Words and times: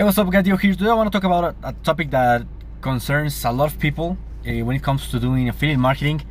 Hey, 0.00 0.04
what's 0.04 0.16
up, 0.16 0.30
guys? 0.30 0.44
Diego 0.44 0.56
here. 0.56 0.72
Today 0.72 0.88
I 0.88 0.94
want 0.94 1.12
to 1.12 1.20
talk 1.20 1.24
about 1.24 1.44
a, 1.62 1.68
a 1.68 1.72
topic 1.74 2.10
that 2.12 2.46
concerns 2.80 3.44
a 3.44 3.52
lot 3.52 3.70
of 3.70 3.78
people 3.78 4.16
uh, 4.48 4.64
when 4.64 4.74
it 4.74 4.82
comes 4.82 5.10
to 5.10 5.20
doing 5.20 5.50
affiliate 5.50 5.78
marketing. 5.78 6.22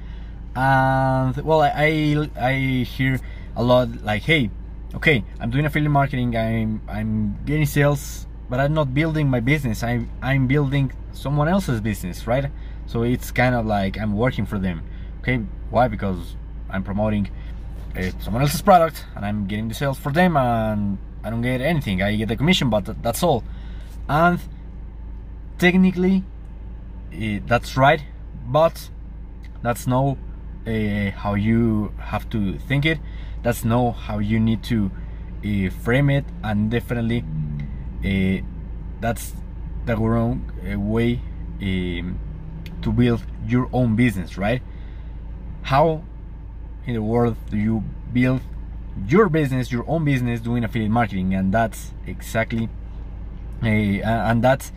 And 0.56 1.38
well, 1.46 1.62
I, 1.62 1.72
I 1.76 2.30
I 2.36 2.54
hear 2.84 3.20
a 3.56 3.62
lot 3.62 4.02
like, 4.02 4.24
hey, 4.24 4.50
okay, 4.96 5.24
I'm 5.40 5.52
doing 5.52 5.66
affiliate 5.66 5.92
marketing. 5.92 6.36
I'm 6.36 6.82
I'm 6.88 7.38
getting 7.46 7.68
sales, 7.68 8.26
but 8.50 8.60
I'm 8.60 8.74
not 8.74 8.96
building 8.96 9.30
my 9.30 9.40
business. 9.40 9.84
I'm 9.84 10.10
I'm 10.20 10.48
building 10.48 10.92
someone 11.12 11.48
else's 11.48 11.80
business, 11.80 12.26
right? 12.26 12.50
So 12.88 13.04
it's 13.04 13.30
kind 13.30 13.54
of 13.54 13.68
like 13.68 14.00
I'm 14.00 14.18
working 14.18 14.48
for 14.48 14.58
them. 14.58 14.82
Okay, 15.20 15.38
why? 15.70 15.90
Because 15.90 16.36
I'm 16.72 16.84
promoting 16.84 17.30
uh, 17.96 18.10
someone 18.20 18.42
else's 18.42 18.64
product 18.64 19.06
and 19.16 19.24
I'm 19.24 19.46
getting 19.46 19.68
the 19.68 19.76
sales 19.76 20.00
for 20.00 20.12
them 20.12 20.38
and 20.38 20.98
I 21.24 21.30
don't 21.30 21.42
get 21.42 21.62
anything. 21.62 22.02
I 22.02 22.16
get 22.16 22.30
the 22.30 22.36
commission, 22.36 22.72
but 22.72 23.04
that's 23.04 23.24
all. 23.24 23.44
And 24.10 24.40
technically, 25.60 26.24
that's 27.46 27.78
right, 27.78 28.04
but 28.48 28.90
that's 29.62 29.86
no 29.86 30.18
uh, 30.66 31.12
how 31.12 31.36
you 31.36 31.94
have 32.00 32.28
to 32.32 32.58
think 32.58 32.86
it. 32.86 33.00
That's 33.44 33.64
no 33.64 33.92
how 33.92 34.18
you 34.18 34.40
need 34.40 34.64
to 34.64 34.90
uh, 35.46 35.70
frame 35.70 36.10
it, 36.10 36.26
and 36.44 36.72
definitely 36.72 37.24
uh, 38.04 38.44
that's 39.00 39.34
the 39.86 39.96
wrong 39.96 40.52
way 40.76 41.22
to 41.62 42.92
build 42.92 43.22
your 43.48 43.70
own 43.72 43.96
business, 43.96 44.38
right? 44.38 44.62
How 45.62 46.04
in 46.88 46.96
the 46.96 47.02
world 47.04 47.36
do 47.52 47.58
you 47.58 47.84
build 48.12 48.42
your 49.08 49.30
business, 49.30 49.72
your 49.72 49.88
own 49.88 50.04
business, 50.04 50.42
doing 50.42 50.64
affiliate 50.64 50.92
marketing, 50.92 51.36
and 51.36 51.54
that's 51.54 51.92
exactly, 52.08 52.70
and 53.62 54.44
that's 54.44 54.72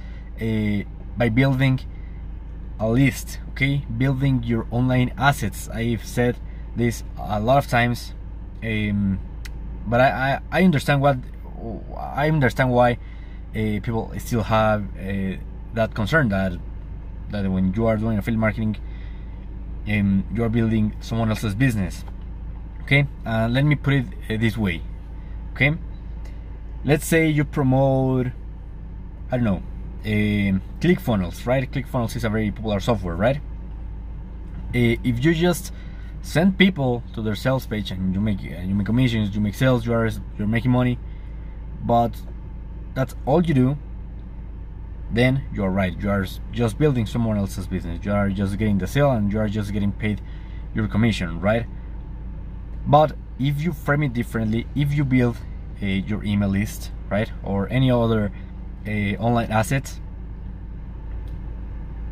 by 1.17 1.29
building 1.29 1.81
a 2.79 2.89
list. 2.89 3.39
Okay, 3.51 3.85
building 3.97 4.43
your 4.43 4.67
online 4.71 5.13
assets. 5.19 5.69
I've 5.69 6.05
said 6.05 6.39
this 6.75 7.05
a 7.19 7.41
lot 7.41 7.59
of 7.59 7.67
times, 7.69 8.15
um, 8.63 9.21
but 9.87 10.01
I, 10.01 10.09
I, 10.09 10.41
I 10.51 10.65
understand 10.65 11.01
what 11.01 11.19
I 11.97 12.29
understand 12.29 12.71
why 12.71 12.93
uh, 12.93 13.81
people 13.83 14.13
still 14.19 14.43
have 14.43 14.85
uh, 14.99 15.37
that 15.75 15.95
concern 15.95 16.29
that 16.31 16.53
that 17.31 17.51
when 17.51 17.73
you 17.75 17.87
are 17.87 17.97
doing 17.97 18.19
affiliate 18.19 18.41
marketing, 18.41 18.77
um, 19.89 20.25
you 20.35 20.43
are 20.45 20.49
building 20.49 20.95
someone 21.01 21.29
else's 21.29 21.55
business 21.55 22.05
okay 22.83 23.07
uh, 23.27 23.49
let 23.51 23.65
me 23.65 23.75
put 23.75 23.95
it 23.95 24.07
uh, 24.29 24.37
this 24.37 24.57
way 24.57 24.83
okay 25.53 25.75
let's 26.85 27.07
say 27.07 27.29
you 27.29 27.45
promote 27.45 28.29
I 29.33 29.39
don't 29.39 29.45
know. 29.45 29.63
Uh, 30.05 30.59
ClickFunnels 30.81 31.47
right? 31.47 31.71
ClickFunnels 31.71 32.15
is 32.17 32.25
a 32.25 32.29
very 32.29 32.51
popular 32.51 32.81
software 32.81 33.17
right? 33.17 33.37
Uh, 34.75 35.01
if 35.03 35.25
you 35.25 35.33
just 35.33 35.73
send 36.21 36.59
people 36.59 37.03
to 37.15 37.23
their 37.23 37.35
sales 37.35 37.67
page 37.67 37.91
and 37.91 38.15
you 38.15 38.21
make 38.21 38.41
uh, 38.41 38.61
you 38.61 38.75
make 38.75 38.87
commissions 38.87 39.35
you 39.35 39.41
make 39.41 39.55
sales 39.55 39.87
you 39.87 39.93
are 39.95 40.09
you're 40.39 40.47
making 40.47 40.71
money 40.71 40.99
but 41.83 42.13
that's 42.95 43.15
all 43.25 43.45
you 43.45 43.55
do 43.55 43.79
then 45.11 45.45
you're 45.53 45.71
right. 45.71 45.99
You 45.99 46.11
are 46.11 46.27
just 46.53 46.79
building 46.79 47.07
someone 47.07 47.37
else's 47.39 47.67
business. 47.67 48.05
You 48.05 48.13
are 48.13 48.29
just 48.29 48.59
getting 48.59 48.79
the 48.79 48.87
sale 48.87 49.11
and 49.13 49.33
you 49.33 49.39
are 49.41 49.49
just 49.49 49.73
getting 49.73 49.93
paid 49.93 50.21
your 50.75 50.89
commission 50.89 51.41
right? 51.41 51.65
But 52.87 53.17
if 53.39 53.63
you 53.63 53.73
frame 53.73 54.03
it 54.03 54.13
differently 54.13 54.67
if 54.75 54.93
you 54.93 55.05
build 55.05 55.39
your 55.81 56.23
email 56.23 56.51
list 56.51 56.93
right 57.09 57.33
or 57.43 57.67
any 57.71 57.91
other 57.91 58.31
uh, 58.87 59.23
online 59.23 59.51
assets 59.51 60.01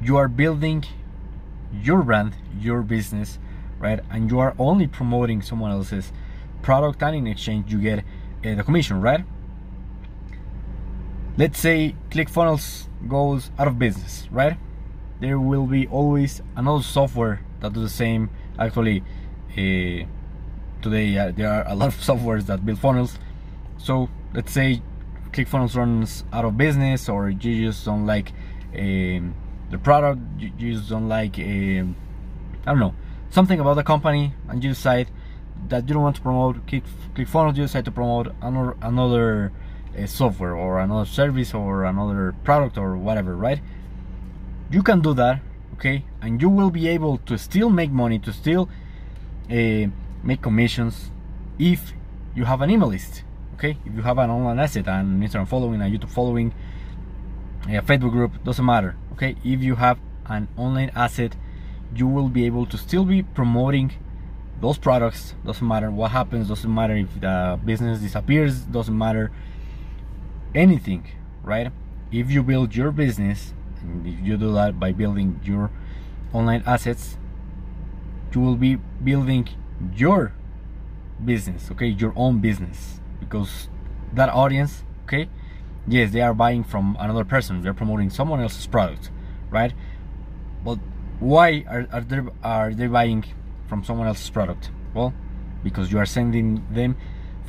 you 0.03 0.17
are 0.17 0.29
building 0.29 0.85
your 1.73 2.03
brand 2.03 2.35
your 2.59 2.83
business 2.83 3.39
right? 3.79 4.01
And 4.11 4.31
you 4.31 4.39
are 4.39 4.55
only 4.58 4.86
promoting 4.86 5.42
someone 5.42 5.73
else's 5.73 6.13
product 6.63 7.03
and 7.03 7.17
in 7.17 7.27
exchange 7.27 7.73
you 7.73 7.79
get 7.79 8.01
uh, 8.01 8.55
the 8.55 8.63
commission 8.63 9.01
right? 9.01 9.25
Let's 11.36 11.59
say 11.59 11.97
ClickFunnels 12.11 12.86
goes 13.09 13.51
out 13.59 13.67
of 13.67 13.79
business 13.79 14.29
right? 14.30 14.59
There 15.20 15.39
will 15.39 15.67
be 15.67 15.86
always 15.89 16.42
another 16.57 16.83
software 16.83 17.41
that 17.61 17.73
do 17.73 17.80
the 17.80 17.89
same. 17.89 18.30
Actually 18.59 19.03
uh, 19.53 20.07
today 20.83 21.17
uh, 21.19 21.33
there 21.33 21.51
are 21.51 21.64
a 21.67 21.75
lot 21.75 21.89
of 21.89 21.95
softwares 22.09 22.47
that 22.47 22.64
build 22.64 22.79
funnels. 22.79 23.19
So 23.79 24.09
let's 24.35 24.53
say 24.53 24.83
ClickFunnels 25.33 25.77
runs 25.77 26.24
out 26.33 26.45
of 26.45 26.57
business 26.57 27.08
or 27.08 27.30
you 27.30 27.67
just 27.67 27.85
don't 27.85 28.07
like 28.07 28.33
um, 28.77 29.35
the 29.70 29.79
product 29.79 30.20
you 30.39 30.74
just 30.74 30.89
don't 30.89 31.08
like 31.08 31.39
um, 31.39 31.96
I 32.67 32.70
don't 32.73 32.80
know 32.80 32.95
something 33.30 33.61
about 33.61 33.74
the 33.74 33.85
company 33.85 34.35
and 34.48 34.63
you 34.63 34.70
decide 34.70 35.11
that 35.68 35.89
you 35.89 35.95
don't 35.95 36.02
want 36.02 36.17
to 36.17 36.23
promote 36.23 36.67
Click, 36.67 36.85
ClickFunnels 37.14 37.57
you 37.57 37.63
decide 37.63 37.85
to 37.85 37.91
promote 37.91 38.33
another 38.42 38.77
another 38.83 39.52
uh, 39.98 40.07
software 40.07 40.55
or 40.55 40.80
another 40.80 41.07
service 41.07 41.55
or 41.55 41.85
another 41.85 42.35
product 42.45 42.77
or 42.77 42.97
whatever 42.97 43.36
right? 43.36 43.61
You 44.70 44.83
can 44.83 45.01
do 45.01 45.14
that 45.14 45.41
okay? 45.74 46.05
And 46.20 46.41
you 46.42 46.48
will 46.48 46.70
be 46.70 46.89
able 46.89 47.18
to 47.18 47.39
still 47.39 47.70
make 47.70 47.91
money 47.91 48.18
to 48.20 48.33
still 48.33 48.68
uh, 49.51 49.86
make 50.23 50.42
commissions 50.42 51.11
if 51.58 51.92
you 52.35 52.45
have 52.45 52.61
an 52.61 52.70
email 52.70 52.89
list 52.89 53.24
okay 53.61 53.77
if 53.85 53.95
you 53.95 54.01
have 54.01 54.17
an 54.17 54.31
online 54.31 54.59
asset 54.59 54.89
and 54.89 55.23
instagram 55.23 55.47
following 55.47 55.83
and 55.83 55.93
youtube 55.93 56.09
following 56.09 56.55
a 57.69 57.83
facebook 57.83 58.11
group 58.11 58.43
doesn't 58.43 58.65
matter 58.65 58.97
okay? 59.13 59.37
If 59.45 59.63
you 59.63 59.75
have 59.75 59.98
an 60.27 60.48
online 60.57 60.91
asset 60.95 61.37
you 61.95 62.07
will 62.07 62.31
be 62.31 62.47
able 62.47 62.65
to 62.65 62.79
still 62.79 63.05
be 63.05 63.23
promoting 63.23 63.93
those 64.63 64.79
products 64.79 65.35
doesn't 65.45 65.67
matter 65.67 65.91
what 65.91 66.11
happens 66.11 66.48
doesn't 66.48 66.73
matter 66.73 66.97
if 66.97 67.21
the 67.21 67.61
business 67.63 68.01
disappears 68.01 68.61
doesn't 68.61 68.97
matter 68.97 69.31
anything 70.55 71.07
right? 71.42 71.71
If 72.11 72.31
you 72.31 72.42
build 72.42 72.75
your 72.75 72.91
business 72.92 73.53
and 73.83 74.07
if 74.07 74.27
you 74.27 74.39
do 74.39 74.53
that 74.55 74.81
by 74.81 74.92
building 74.92 75.39
your 75.45 75.71
online 76.33 76.63
assets 76.65 77.19
you 78.35 78.41
will 78.41 78.57
be 78.57 78.77
building 79.05 79.48
your 79.95 80.33
business 81.23 81.71
okay? 81.73 81.89
Your 81.89 82.15
own 82.17 82.39
business 82.39 83.01
because 83.20 83.69
that 84.13 84.29
audience 84.29 84.83
okay 85.05 85.29
yes 85.86 86.11
they 86.11 86.20
are 86.20 86.35
buying 86.35 86.64
from 86.64 86.97
another 86.98 87.25
person. 87.25 87.63
They're 87.63 87.75
promoting 87.75 88.11
someone 88.11 88.41
else's 88.41 88.67
product 88.67 89.11
right? 89.51 89.73
But 90.64 90.79
why 91.20 91.64
are, 91.69 91.86
are 91.92 92.01
they 92.01 92.20
are 92.42 92.75
they 92.75 92.86
buying 92.86 93.25
from 93.67 93.85
someone 93.85 94.07
else's 94.07 94.30
product? 94.30 94.70
Well 94.95 95.14
because 95.63 95.92
you 95.92 95.98
are 95.98 96.07
sending 96.07 96.67
them 96.70 96.97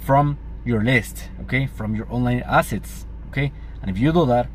from 0.04 0.38
your 0.66 0.84
list 0.84 1.30
okay 1.44 1.68
from 1.68 1.96
your 1.96 2.08
online 2.12 2.42
assets 2.42 3.06
okay? 3.30 3.52
And 3.81 3.90
if 3.90 3.98
you 3.98 4.12
do 4.12 4.26
that 4.28 4.48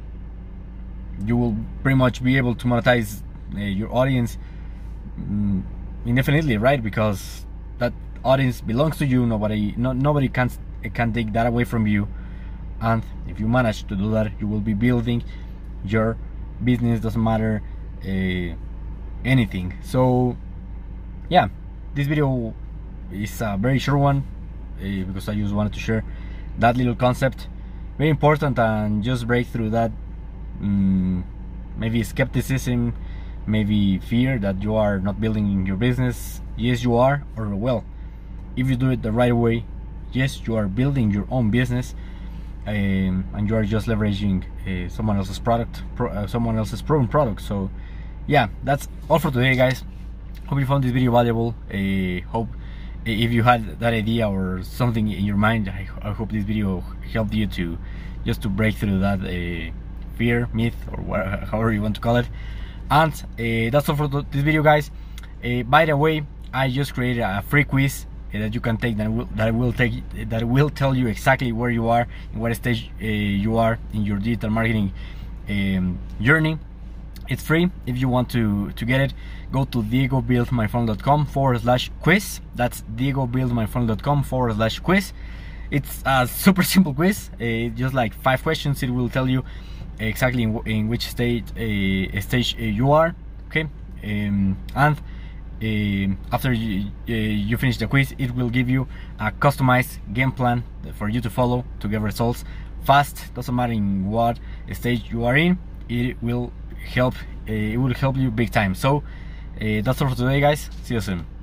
you 1.24 1.36
will 1.36 1.56
pretty 1.82 1.96
much 1.96 2.22
be 2.22 2.36
able 2.36 2.54
to 2.54 2.66
monetize 2.66 3.22
uh, 3.54 3.60
your 3.60 3.92
audience 3.94 4.38
mm, 5.18 5.62
indefinitely 6.04 6.56
right? 6.58 6.82
Because 6.82 7.46
that 7.78 7.92
audience 8.24 8.60
belongs 8.60 8.98
to 8.98 9.06
you. 9.06 9.26
Nobody 9.26 9.74
no, 9.76 9.92
nobody 9.92 10.28
can 10.28 10.50
can 10.94 11.12
take 11.12 11.32
that 11.32 11.46
away 11.46 11.64
from 11.64 11.86
you. 11.86 12.08
And 12.80 13.02
if 13.26 13.40
you 13.40 13.48
manage 13.48 13.86
to 13.88 13.96
do 13.96 14.10
that 14.10 14.32
you 14.40 14.46
will 14.46 14.60
be 14.60 14.74
building 14.74 15.24
your 15.84 16.16
business 16.62 17.00
doesn't 17.00 17.22
matter 17.22 17.62
uh, 18.04 18.54
anything. 19.24 19.74
So 19.82 20.36
yeah 21.28 21.48
this 21.94 22.06
video 22.06 22.54
is 23.10 23.40
a 23.40 23.56
very 23.58 23.78
short 23.78 23.98
one 23.98 24.24
uh, 24.78 25.04
because 25.04 25.28
I 25.28 25.34
just 25.34 25.54
wanted 25.54 25.72
to 25.72 25.80
share 25.80 26.04
that 26.58 26.76
little 26.76 26.94
concept. 26.94 27.48
Very 27.98 28.10
important 28.10 28.58
and 28.58 29.02
just 29.02 29.26
break 29.26 29.46
through 29.46 29.70
that 29.70 29.90
um, 30.60 31.24
maybe 31.76 32.02
skepticism 32.02 32.94
maybe 33.46 33.98
fear 33.98 34.38
that 34.38 34.60
you 34.60 34.74
are 34.74 34.98
not 34.98 35.20
building 35.20 35.64
your 35.66 35.76
business. 35.76 36.40
Yes 36.56 36.82
you 36.82 36.96
are 36.96 37.24
or 37.36 37.54
well 37.54 37.84
if 38.56 38.68
you 38.68 38.76
do 38.76 38.90
it 38.90 39.02
the 39.02 39.12
right 39.12 39.34
way 39.34 39.64
yes 40.16 40.40
you 40.46 40.56
are 40.56 40.66
building 40.66 41.10
your 41.10 41.26
own 41.30 41.50
business 41.50 41.94
um, 42.66 43.24
and 43.34 43.48
you 43.48 43.54
are 43.54 43.64
just 43.64 43.86
leveraging 43.86 44.42
uh, 44.66 44.88
someone 44.88 45.16
else's 45.16 45.38
product 45.38 45.82
pro, 45.94 46.08
uh, 46.08 46.26
someone 46.26 46.56
else's 46.56 46.82
proven 46.82 47.06
product. 47.06 47.42
So 47.42 47.70
yeah 48.26 48.48
that's 48.64 48.88
all 49.08 49.18
for 49.18 49.30
today 49.30 49.54
guys. 49.54 49.84
Hope 50.46 50.58
you 50.58 50.66
found 50.66 50.82
this 50.84 50.92
video 50.92 51.12
valuable. 51.12 51.54
Uh, 51.70 52.26
hope 52.30 52.48
if 53.04 53.30
you 53.30 53.42
had 53.42 53.78
that 53.78 53.92
idea 53.92 54.28
or 54.28 54.62
something 54.62 55.06
in 55.12 55.24
your 55.24 55.36
mind 55.36 55.68
I, 55.68 55.88
I 56.02 56.12
hope 56.12 56.32
this 56.32 56.44
video 56.44 56.82
helped 57.12 57.34
you 57.34 57.46
to 57.46 57.78
just 58.24 58.42
to 58.42 58.48
break 58.48 58.74
through 58.74 58.98
that 59.00 59.20
uh, 59.20 59.70
fear 60.16 60.48
myth 60.52 60.76
or 60.90 61.02
whatever, 61.02 61.44
however 61.46 61.72
you 61.72 61.82
want 61.82 61.94
to 61.96 62.00
call 62.00 62.16
it. 62.16 62.26
And 62.90 63.12
uh, 63.12 63.70
that's 63.70 63.88
all 63.88 63.96
for 63.96 64.08
this 64.08 64.42
video 64.42 64.62
guys. 64.62 64.90
Uh, 65.44 65.62
by 65.62 65.84
the 65.84 65.96
way 65.96 66.24
I 66.54 66.70
just 66.70 66.94
created 66.94 67.20
a 67.20 67.42
free 67.42 67.64
quiz 67.64 68.06
uh, 68.36 68.40
that 68.40 68.54
you 68.54 68.60
can 68.60 68.76
take 68.76 68.96
that 68.96 69.10
will 69.10 69.28
that 69.34 69.54
will 69.54 69.72
take 69.72 70.02
that 70.28 70.44
will 70.44 70.70
tell 70.70 70.94
you 70.94 71.06
exactly 71.06 71.52
where 71.52 71.70
you 71.70 71.88
are 71.88 72.06
in 72.32 72.40
what 72.40 72.54
stage 72.54 72.90
uh, 73.00 73.06
you 73.06 73.56
are 73.56 73.78
in 73.92 74.02
your 74.04 74.18
digital 74.18 74.50
marketing 74.50 74.92
um, 75.48 75.98
journey. 76.20 76.58
It's 77.28 77.42
free 77.42 77.70
if 77.86 77.98
you 77.98 78.08
want 78.08 78.30
to 78.30 78.70
to 78.72 78.84
get 78.84 79.00
it. 79.00 79.14
Go 79.52 79.64
to 79.64 79.82
diegobuildmyfunnel.com 79.82 81.26
forward 81.26 81.60
slash 81.60 81.90
quiz. 82.00 82.40
That's 82.54 82.82
diegobuildmyfunnel.com 82.94 84.24
forward 84.24 84.56
slash 84.56 84.78
quiz. 84.80 85.12
It's 85.70 86.02
a 86.04 86.26
super 86.26 86.62
simple 86.74 86.94
quiz. 86.94 87.30
Uh, 87.34 87.68
just 87.74 87.94
like 87.94 88.14
five 88.14 88.42
questions. 88.42 88.82
It 88.82 88.90
will 88.90 89.08
tell 89.08 89.28
you 89.28 89.44
exactly 89.98 90.42
in, 90.42 90.60
in 90.66 90.88
which 90.88 91.06
state 91.08 91.44
uh, 91.56 92.20
stage 92.20 92.56
uh, 92.58 92.62
you 92.62 92.92
are. 92.92 93.14
Okay? 93.48 93.66
Um, 94.04 94.56
and 94.74 94.96
after 96.32 96.52
you, 96.52 96.90
uh, 97.08 97.12
you 97.12 97.56
finish 97.56 97.78
the 97.78 97.86
quiz 97.86 98.14
it 98.18 98.30
will 98.34 98.50
give 98.50 98.68
you 98.68 98.86
a 99.18 99.30
customized 99.30 99.98
game 100.12 100.32
plan 100.32 100.62
for 100.94 101.08
you 101.08 101.20
to 101.20 101.30
follow 101.30 101.64
to 101.80 101.88
get 101.88 102.00
results 102.00 102.44
fast. 102.84 103.32
Doesn't 103.34 103.54
matter 103.54 103.72
in 103.72 104.10
what 104.10 104.38
stage 104.72 105.10
you 105.10 105.24
are 105.24 105.36
in 105.36 105.58
it 105.88 106.22
will 106.22 106.52
help 106.84 107.14
uh, 107.48 107.52
it 107.52 107.78
will 107.78 107.94
help 107.94 108.16
you 108.16 108.30
big 108.30 108.50
time. 108.50 108.74
So 108.74 108.98
uh, 109.60 109.80
that's 109.82 110.00
all 110.02 110.10
for 110.10 110.16
today 110.16 110.40
guys. 110.40 110.68
See 110.84 110.94
you 110.94 111.00
soon 111.00 111.35